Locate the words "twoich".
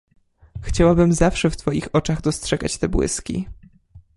1.57-1.89